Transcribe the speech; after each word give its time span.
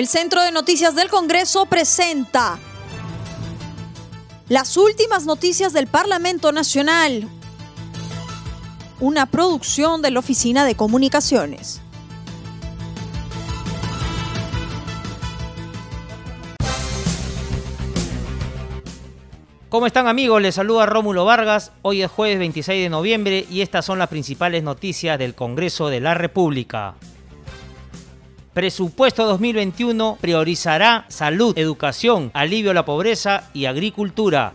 El 0.00 0.08
Centro 0.08 0.42
de 0.42 0.50
Noticias 0.50 0.94
del 0.94 1.10
Congreso 1.10 1.66
presenta 1.66 2.58
las 4.48 4.78
últimas 4.78 5.26
noticias 5.26 5.74
del 5.74 5.88
Parlamento 5.88 6.52
Nacional, 6.52 7.28
una 8.98 9.26
producción 9.26 10.00
de 10.00 10.10
la 10.10 10.20
Oficina 10.20 10.64
de 10.64 10.74
Comunicaciones. 10.74 11.82
¿Cómo 19.68 19.84
están 19.84 20.08
amigos? 20.08 20.40
Les 20.40 20.54
saluda 20.54 20.86
Rómulo 20.86 21.26
Vargas. 21.26 21.72
Hoy 21.82 22.00
es 22.00 22.10
jueves 22.10 22.38
26 22.38 22.84
de 22.84 22.88
noviembre 22.88 23.46
y 23.50 23.60
estas 23.60 23.84
son 23.84 23.98
las 23.98 24.08
principales 24.08 24.62
noticias 24.62 25.18
del 25.18 25.34
Congreso 25.34 25.90
de 25.90 26.00
la 26.00 26.14
República. 26.14 26.94
Presupuesto 28.52 29.26
2021 29.26 30.18
priorizará 30.20 31.04
salud, 31.06 31.56
educación, 31.56 32.32
alivio 32.34 32.72
a 32.72 32.74
la 32.74 32.84
pobreza 32.84 33.48
y 33.54 33.66
agricultura. 33.66 34.52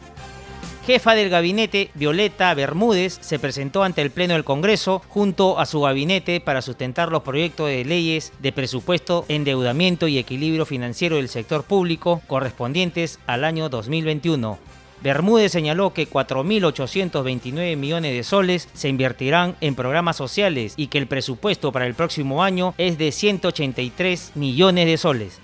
Jefa 0.86 1.16
del 1.16 1.30
gabinete, 1.30 1.92
Violeta 1.94 2.54
Bermúdez, 2.54 3.18
se 3.22 3.40
presentó 3.40 3.84
ante 3.84 4.02
el 4.02 4.12
Pleno 4.12 4.34
del 4.34 4.44
Congreso 4.44 5.02
junto 5.08 5.60
a 5.60 5.66
su 5.66 5.80
gabinete 5.80 6.42
para 6.42 6.62
sustentar 6.62 7.10
los 7.10 7.24
proyectos 7.24 7.70
de 7.70 7.86
leyes 7.86 8.34
de 8.40 8.52
presupuesto, 8.52 9.24
endeudamiento 9.30 10.10
y 10.10 10.18
equilibrio 10.18 10.66
financiero 10.66 11.16
del 11.16 11.30
sector 11.30 11.64
público 11.64 12.22
correspondientes 12.28 13.20
al 13.28 13.46
año 13.46 13.70
2021. 13.70 14.60
Bermúdez 15.02 15.52
señaló 15.52 15.94
que 15.94 16.10
4.829 16.10 17.78
millones 17.78 18.14
de 18.14 18.24
soles 18.24 18.70
se 18.74 18.90
invertirán 18.90 19.56
en 19.62 19.76
programas 19.76 20.16
sociales 20.16 20.74
y 20.78 20.88
que 20.88 20.98
el 20.98 21.08
presupuesto 21.08 21.72
para 21.72 21.86
el 21.86 21.94
próximo 21.94 22.44
año 22.44 22.74
es 22.78 22.98
de 22.98 23.12
183 23.12 24.32
millones 24.36 24.86
de 24.86 24.98
soles. 24.98 25.40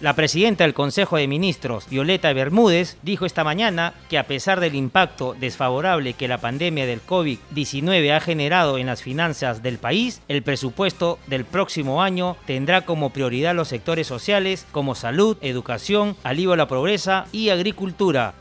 La 0.00 0.14
presidenta 0.14 0.64
del 0.64 0.72
Consejo 0.72 1.18
de 1.18 1.28
Ministros, 1.28 1.86
Violeta 1.90 2.32
Bermúdez, 2.32 2.96
dijo 3.02 3.26
esta 3.26 3.44
mañana 3.44 3.92
que 4.08 4.16
a 4.16 4.26
pesar 4.26 4.58
del 4.58 4.74
impacto 4.74 5.36
desfavorable 5.38 6.14
que 6.14 6.26
la 6.26 6.38
pandemia 6.38 6.86
del 6.86 7.04
COVID-19 7.04 8.16
ha 8.16 8.20
generado 8.20 8.78
en 8.78 8.86
las 8.86 9.02
finanzas 9.02 9.62
del 9.62 9.76
país, 9.76 10.22
el 10.28 10.42
presupuesto 10.42 11.18
del 11.26 11.44
próximo 11.44 12.02
año 12.02 12.38
tendrá 12.46 12.86
como 12.86 13.10
prioridad 13.10 13.54
los 13.54 13.68
sectores 13.68 14.06
sociales 14.06 14.66
como 14.72 14.94
salud, 14.94 15.36
educación, 15.42 16.16
alivio 16.22 16.54
a 16.54 16.56
la 16.56 16.66
pobreza 16.66 17.26
y 17.30 17.50
agricultura, 17.50 18.32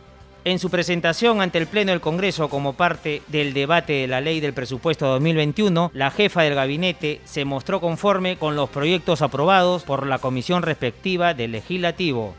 en 0.51 0.59
su 0.59 0.69
presentación 0.69 1.41
ante 1.41 1.57
el 1.57 1.67
Pleno 1.67 1.91
del 1.91 2.01
Congreso 2.01 2.49
como 2.49 2.73
parte 2.73 3.21
del 3.27 3.53
debate 3.53 3.93
de 3.93 4.07
la 4.07 4.21
ley 4.21 4.39
del 4.39 4.53
presupuesto 4.53 5.07
2021, 5.07 5.91
la 5.93 6.11
jefa 6.11 6.41
del 6.41 6.55
gabinete 6.55 7.21
se 7.25 7.45
mostró 7.45 7.79
conforme 7.79 8.37
con 8.37 8.55
los 8.55 8.69
proyectos 8.69 9.21
aprobados 9.21 9.83
por 9.83 10.07
la 10.07 10.17
comisión 10.19 10.63
respectiva 10.63 11.33
del 11.33 11.51
legislativo. 11.51 12.35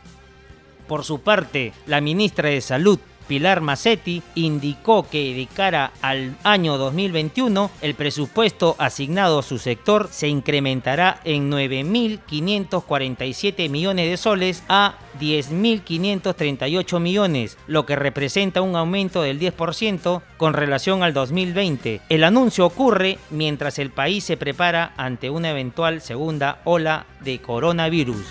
Por 0.87 1.05
su 1.05 1.21
parte, 1.21 1.71
la 1.85 2.01
ministra 2.01 2.49
de 2.49 2.59
Salud, 2.59 2.99
Pilar 3.31 3.61
Massetti 3.61 4.21
indicó 4.35 5.07
que 5.09 5.33
de 5.33 5.47
cara 5.47 5.93
al 6.01 6.35
año 6.43 6.77
2021 6.77 7.71
el 7.81 7.95
presupuesto 7.95 8.75
asignado 8.77 9.39
a 9.39 9.43
su 9.43 9.57
sector 9.57 10.09
se 10.11 10.27
incrementará 10.27 11.21
en 11.23 11.49
9.547 11.49 13.69
millones 13.69 14.09
de 14.09 14.17
soles 14.17 14.65
a 14.67 14.95
10.538 15.17 16.99
millones, 16.99 17.57
lo 17.67 17.85
que 17.85 17.95
representa 17.95 18.61
un 18.61 18.75
aumento 18.75 19.21
del 19.21 19.39
10% 19.39 20.21
con 20.35 20.53
relación 20.53 21.01
al 21.01 21.13
2020. 21.13 22.01
El 22.09 22.25
anuncio 22.25 22.65
ocurre 22.65 23.17
mientras 23.29 23.79
el 23.79 23.91
país 23.91 24.25
se 24.25 24.35
prepara 24.35 24.91
ante 24.97 25.29
una 25.29 25.51
eventual 25.51 26.01
segunda 26.01 26.59
ola 26.65 27.05
de 27.21 27.39
coronavirus. 27.39 28.25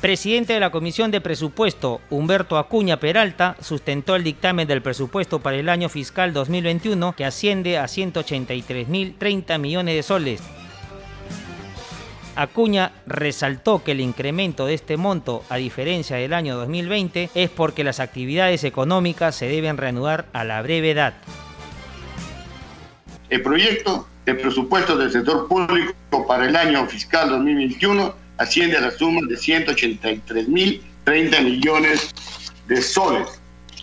Presidente 0.00 0.52
de 0.52 0.60
la 0.60 0.70
Comisión 0.70 1.10
de 1.10 1.20
Presupuesto, 1.20 2.00
Humberto 2.08 2.56
Acuña 2.56 3.00
Peralta, 3.00 3.56
sustentó 3.60 4.14
el 4.14 4.22
dictamen 4.22 4.68
del 4.68 4.80
presupuesto 4.80 5.40
para 5.40 5.56
el 5.56 5.68
año 5.68 5.88
fiscal 5.88 6.32
2021 6.32 7.16
que 7.16 7.24
asciende 7.24 7.78
a 7.78 7.86
183.030 7.86 9.58
millones 9.58 9.96
de 9.96 10.02
soles. 10.04 10.40
Acuña 12.36 12.92
resaltó 13.08 13.82
que 13.82 13.90
el 13.90 14.00
incremento 14.00 14.66
de 14.66 14.74
este 14.74 14.96
monto, 14.96 15.42
a 15.48 15.56
diferencia 15.56 16.16
del 16.16 16.32
año 16.32 16.56
2020, 16.56 17.30
es 17.34 17.50
porque 17.50 17.82
las 17.82 17.98
actividades 17.98 18.62
económicas 18.62 19.34
se 19.34 19.48
deben 19.48 19.78
reanudar 19.78 20.26
a 20.32 20.44
la 20.44 20.62
brevedad. 20.62 21.14
El 23.30 23.42
proyecto 23.42 24.06
de 24.24 24.36
presupuesto 24.36 24.96
del 24.96 25.10
sector 25.10 25.48
público 25.48 25.92
para 26.28 26.46
el 26.46 26.54
año 26.54 26.86
fiscal 26.86 27.30
2021 27.30 28.27
asciende 28.38 28.76
a 28.76 28.80
la 28.80 28.90
suma 28.90 29.20
de 29.28 29.36
183.030 29.36 31.42
millones 31.42 32.10
de 32.66 32.80
soles 32.80 33.28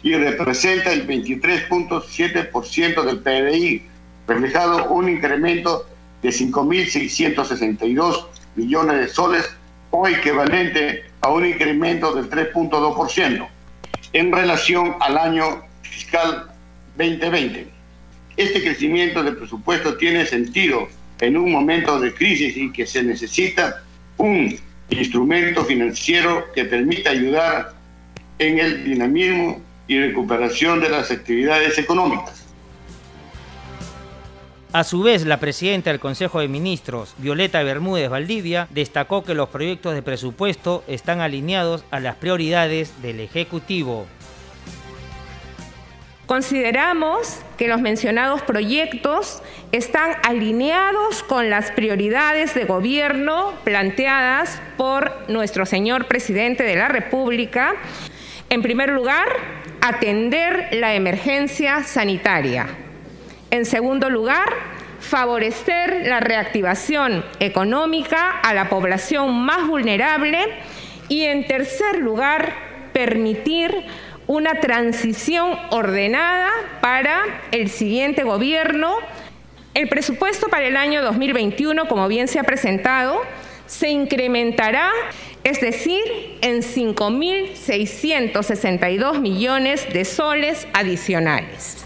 y 0.02 0.16
representa 0.16 0.92
el 0.92 1.08
23.7% 1.08 3.04
del 3.04 3.20
PBI, 3.20 3.84
reflejado 4.28 4.90
un 4.90 5.08
incremento 5.10 5.86
de 6.22 6.30
5.662 6.30 8.26
millones 8.56 9.00
de 9.00 9.08
soles 9.08 9.50
o 9.92 10.08
equivalente 10.08 11.06
a 11.22 11.30
un 11.30 11.46
incremento 11.46 12.14
del 12.14 12.30
3.2% 12.30 13.48
en 14.14 14.32
relación 14.32 14.96
al 15.02 15.18
año 15.18 15.64
fiscal 15.82 16.46
2020. 16.98 17.68
Este 18.38 18.62
crecimiento 18.62 19.24
del 19.24 19.38
presupuesto 19.38 19.98
tiene 19.98 20.26
sentido 20.26 20.88
en 21.20 21.38
un 21.38 21.52
momento 21.52 22.00
de 22.00 22.14
crisis 22.14 22.56
y 22.58 22.72
que 22.72 22.86
se 22.86 23.04
necesita 23.04 23.84
un 24.18 24.58
instrumento 24.90 25.66
financiero 25.66 26.46
que 26.54 26.66
permita 26.66 27.10
ayudar 27.10 27.74
en 28.40 28.60
el 28.60 28.84
dinamismo 28.84 29.62
y 29.88 30.00
recuperación 30.00 30.80
de 30.80 30.90
las 30.90 31.12
actividades 31.12 31.78
económicas. 31.78 32.46
A 34.76 34.84
su 34.84 35.04
vez, 35.04 35.26
la 35.26 35.40
presidenta 35.40 35.90
del 35.90 36.02
Consejo 36.02 36.42
de 36.42 36.50
Ministros, 36.50 37.16
Violeta 37.18 37.64
Bermúdez 37.64 38.10
Valdivia, 38.10 38.68
destacó 38.72 39.24
que 39.24 39.34
los 39.34 39.48
proyectos 39.48 39.94
de 39.94 40.02
presupuesto 40.02 40.84
están 40.88 41.22
alineados 41.22 41.86
a 41.92 42.02
las 42.02 42.18
prioridades 42.18 43.02
del 43.02 43.22
Ejecutivo. 43.22 44.06
Consideramos 46.26 47.40
que 47.56 47.68
los 47.68 47.82
mencionados 47.82 48.42
proyectos 48.42 49.44
están 49.72 50.16
alineados 50.24 51.22
con 51.22 51.52
las 51.52 51.70
prioridades 51.72 52.56
de 52.56 52.66
gobierno 52.66 53.54
planteadas 53.64 54.60
por 54.76 55.30
nuestro 55.30 55.68
señor 55.68 56.06
presidente 56.06 56.64
de 56.64 56.76
la 56.76 56.88
República. 56.88 57.76
En 58.50 58.64
primer 58.64 58.90
lugar, 58.90 59.28
atender 59.82 60.70
la 60.72 60.96
emergencia 60.96 61.84
sanitaria. 61.84 62.70
En 63.52 63.66
segundo 63.66 64.10
lugar, 64.10 64.50
favorecer 65.00 66.08
la 66.08 66.22
reactivación 66.22 67.24
económica 67.40 68.40
a 68.42 68.56
la 68.56 68.68
población 68.68 69.46
más 69.46 69.68
vulnerable. 69.68 70.40
Y 71.08 71.26
en 71.26 71.46
tercer 71.46 72.00
lugar, 72.00 72.52
permitir 72.94 73.86
una 74.28 74.60
transición 74.60 75.58
ordenada 75.72 76.52
para 76.82 77.24
el 77.52 77.70
siguiente 77.70 78.24
gobierno. 78.24 78.98
El 79.74 79.90
presupuesto 79.90 80.48
para 80.48 80.68
el 80.68 80.78
año 80.78 81.02
2021, 81.04 81.88
como 81.88 82.08
bien 82.08 82.28
se 82.28 82.38
ha 82.40 82.44
presentado, 82.44 83.20
se 83.68 83.90
incrementará, 83.90 84.92
es 85.44 85.62
decir, 85.62 86.02
en 86.42 86.62
5.662 86.62 89.20
millones 89.20 89.92
de 89.92 90.06
soles 90.06 90.68
adicionales. 90.74 91.86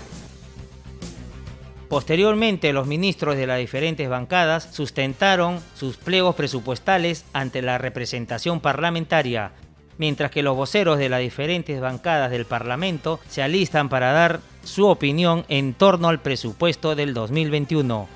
Posteriormente, 1.90 2.72
los 2.72 2.86
ministros 2.86 3.36
de 3.36 3.48
las 3.48 3.58
diferentes 3.58 4.08
bancadas 4.08 4.70
sustentaron 4.72 5.60
sus 5.74 5.98
pliegos 5.98 6.36
presupuestales 6.36 7.26
ante 7.34 7.64
la 7.64 7.80
representación 7.80 8.60
parlamentaria, 8.60 9.54
mientras 10.00 10.32
que 10.32 10.42
los 10.42 10.56
voceros 10.56 10.98
de 10.98 11.10
las 11.10 11.20
diferentes 11.20 11.80
bancadas 11.80 12.32
del 12.32 12.46
Parlamento 12.46 13.20
se 13.30 13.44
alistan 13.44 13.90
para 13.90 14.12
dar 14.12 14.40
su 14.64 14.88
opinión 14.88 15.46
en 15.50 15.76
torno 15.76 16.08
al 16.08 16.22
presupuesto 16.22 16.96
del 16.96 17.14
2021. 17.14 18.08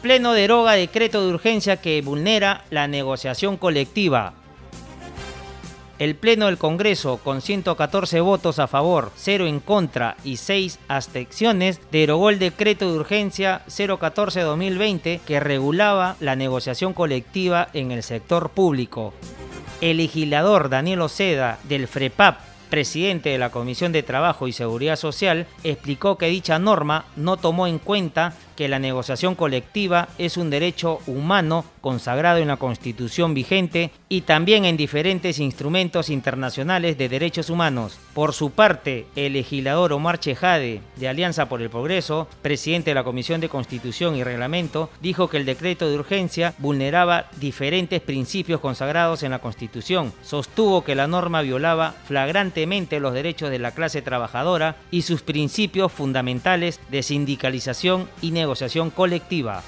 Pleno 0.00 0.32
deroga 0.32 0.72
decreto 0.72 1.26
de 1.26 1.34
urgencia 1.34 1.78
que 1.78 2.00
vulnera 2.00 2.64
la 2.70 2.86
negociación 2.86 3.56
colectiva. 3.56 4.34
El 5.98 6.14
Pleno 6.14 6.46
del 6.46 6.58
Congreso, 6.58 7.18
con 7.18 7.40
114 7.40 8.20
votos 8.20 8.58
a 8.58 8.66
favor, 8.66 9.12
0 9.16 9.46
en 9.46 9.60
contra 9.60 10.16
y 10.22 10.36
6 10.36 10.78
abstenciones, 10.88 11.80
derogó 11.90 12.30
el 12.30 12.38
decreto 12.38 12.90
de 12.90 12.98
urgencia 12.98 13.62
014-2020 13.68 15.20
que 15.20 15.40
regulaba 15.40 16.16
la 16.20 16.36
negociación 16.36 16.92
colectiva 16.92 17.68
en 17.72 17.90
el 17.90 18.02
sector 18.02 18.50
público 18.50 19.14
el 19.80 19.98
legislador 19.98 20.68
Daniel 20.68 21.02
Oceda 21.02 21.58
del 21.64 21.88
FREPAP 21.88 22.53
presidente 22.74 23.28
de 23.28 23.38
la 23.38 23.50
Comisión 23.50 23.92
de 23.92 24.02
Trabajo 24.02 24.48
y 24.48 24.52
Seguridad 24.52 24.96
Social, 24.96 25.46
explicó 25.62 26.18
que 26.18 26.26
dicha 26.26 26.58
norma 26.58 27.04
no 27.14 27.36
tomó 27.36 27.68
en 27.68 27.78
cuenta 27.78 28.34
que 28.56 28.68
la 28.68 28.78
negociación 28.78 29.34
colectiva 29.34 30.08
es 30.18 30.36
un 30.36 30.50
derecho 30.50 31.00
humano 31.06 31.64
consagrado 31.80 32.38
en 32.38 32.48
la 32.48 32.56
Constitución 32.56 33.34
vigente 33.34 33.90
y 34.08 34.22
también 34.22 34.64
en 34.64 34.76
diferentes 34.76 35.38
instrumentos 35.38 36.08
internacionales 36.08 36.96
de 36.96 37.08
derechos 37.08 37.50
humanos. 37.50 37.98
Por 38.14 38.32
su 38.32 38.50
parte, 38.50 39.06
el 39.16 39.34
legislador 39.34 39.92
Omar 39.92 40.18
Chejade, 40.18 40.80
de 40.96 41.08
Alianza 41.08 41.48
por 41.48 41.60
el 41.60 41.70
Progreso, 41.70 42.28
presidente 42.42 42.90
de 42.90 42.94
la 42.94 43.04
Comisión 43.04 43.40
de 43.40 43.48
Constitución 43.48 44.16
y 44.16 44.24
Reglamento, 44.24 44.88
dijo 45.02 45.28
que 45.28 45.36
el 45.36 45.44
decreto 45.44 45.88
de 45.88 45.96
urgencia 45.96 46.54
vulneraba 46.58 47.26
diferentes 47.36 48.00
principios 48.00 48.60
consagrados 48.60 49.22
en 49.22 49.32
la 49.32 49.40
Constitución. 49.40 50.12
Sostuvo 50.22 50.84
que 50.84 50.94
la 50.94 51.06
norma 51.06 51.42
violaba 51.42 51.94
los 53.00 53.14
derechos 53.14 53.50
de 53.50 53.58
la 53.58 53.72
clase 53.72 54.02
trabajadora 54.02 54.76
y 54.90 55.02
sus 55.02 55.22
principios 55.22 55.92
fundamentales 55.92 56.80
de 56.90 57.02
sindicalización 57.02 58.08
y 58.20 58.30
negociación 58.30 58.90
colectiva. 58.90 59.62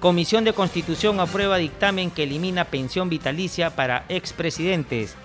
Comisión 0.00 0.44
de 0.44 0.52
Constitución 0.52 1.20
aprueba 1.20 1.58
dictamen 1.58 2.10
que 2.10 2.24
elimina 2.24 2.64
pensión 2.64 3.08
vitalicia 3.08 3.76
para 3.76 4.04
expresidentes. 4.08 5.16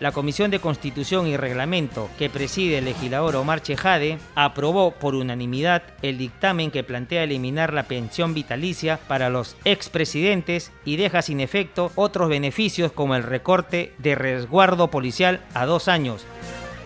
La 0.00 0.12
Comisión 0.12 0.50
de 0.50 0.60
Constitución 0.60 1.26
y 1.26 1.36
Reglamento, 1.36 2.08
que 2.18 2.30
preside 2.30 2.78
el 2.78 2.86
legislador 2.86 3.36
Omar 3.36 3.60
Chejade, 3.60 4.18
aprobó 4.34 4.92
por 4.92 5.14
unanimidad 5.14 5.82
el 6.00 6.16
dictamen 6.16 6.70
que 6.70 6.82
plantea 6.82 7.24
eliminar 7.24 7.74
la 7.74 7.82
pensión 7.82 8.32
vitalicia 8.32 8.98
para 9.08 9.28
los 9.28 9.56
expresidentes 9.66 10.72
y 10.86 10.96
deja 10.96 11.20
sin 11.20 11.40
efecto 11.40 11.92
otros 11.96 12.30
beneficios 12.30 12.92
como 12.92 13.14
el 13.14 13.22
recorte 13.22 13.92
de 13.98 14.14
resguardo 14.14 14.90
policial 14.90 15.40
a 15.52 15.66
dos 15.66 15.86
años, 15.86 16.24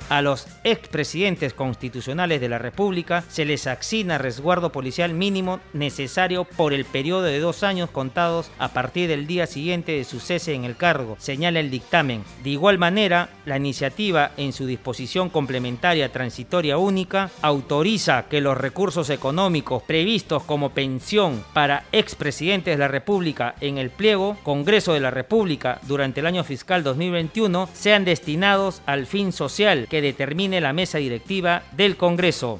a 0.08 0.20
los 0.20 0.48
expresidentes 0.64 1.52
constitucionales 1.52 2.40
de 2.40 2.48
la 2.48 2.58
República 2.58 3.22
se 3.28 3.44
les 3.44 3.66
asigna 3.66 4.18
resguardo 4.18 4.72
policial 4.72 5.12
mínimo 5.12 5.60
necesario 5.72 6.44
por 6.44 6.72
el 6.72 6.86
periodo 6.86 7.22
de 7.22 7.38
dos 7.38 7.62
años 7.62 7.90
contados 7.90 8.50
a 8.58 8.68
partir 8.72 9.08
del 9.08 9.26
día 9.26 9.46
siguiente 9.46 9.92
de 9.92 10.04
su 10.04 10.20
cese 10.20 10.54
en 10.54 10.64
el 10.64 10.76
cargo, 10.76 11.16
señala 11.18 11.60
el 11.60 11.70
dictamen. 11.70 12.24
De 12.42 12.50
igual 12.50 12.78
manera, 12.78 13.28
la 13.44 13.58
iniciativa 13.58 14.32
en 14.36 14.52
su 14.52 14.66
disposición 14.66 15.28
complementaria 15.28 16.10
transitoria 16.10 16.78
única 16.78 17.30
autoriza 17.42 18.26
que 18.28 18.40
los 18.40 18.56
recursos 18.56 19.10
económicos 19.10 19.82
previstos 19.82 20.42
como 20.44 20.70
pensión 20.70 21.44
para 21.52 21.84
expresidentes 21.92 22.74
de 22.74 22.78
la 22.78 22.88
República 22.88 23.54
en 23.60 23.78
el 23.78 23.90
pliego 23.90 24.36
Congreso 24.42 24.94
de 24.94 25.00
la 25.00 25.10
República 25.10 25.78
durante 25.82 26.20
el 26.20 26.26
año 26.26 26.44
fiscal 26.44 26.82
2021 26.82 27.68
sean 27.74 28.04
destinados 28.04 28.80
al 28.86 29.06
fin 29.06 29.32
social 29.32 29.86
que 29.90 30.00
determine 30.00 30.53
la 30.60 30.72
mesa 30.72 30.98
directiva 30.98 31.62
del 31.72 31.96
Congreso. 31.96 32.58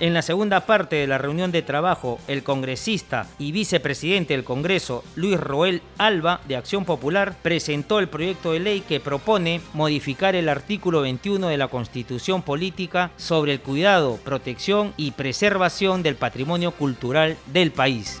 En 0.00 0.14
la 0.14 0.22
segunda 0.22 0.64
parte 0.64 0.94
de 0.94 1.08
la 1.08 1.18
reunión 1.18 1.50
de 1.50 1.62
trabajo, 1.62 2.20
el 2.28 2.44
congresista 2.44 3.26
y 3.36 3.50
vicepresidente 3.50 4.32
del 4.34 4.44
Congreso, 4.44 5.02
Luis 5.16 5.40
Roel 5.40 5.82
Alba, 5.98 6.40
de 6.46 6.54
Acción 6.54 6.84
Popular, 6.84 7.34
presentó 7.42 7.98
el 7.98 8.08
proyecto 8.08 8.52
de 8.52 8.60
ley 8.60 8.80
que 8.82 9.00
propone 9.00 9.60
modificar 9.74 10.36
el 10.36 10.48
artículo 10.48 11.00
21 11.00 11.48
de 11.48 11.56
la 11.56 11.66
Constitución 11.66 12.42
Política 12.42 13.10
sobre 13.16 13.54
el 13.54 13.60
cuidado, 13.60 14.18
protección 14.24 14.94
y 14.96 15.10
preservación 15.10 16.04
del 16.04 16.14
patrimonio 16.14 16.70
cultural 16.70 17.36
del 17.46 17.72
país. 17.72 18.20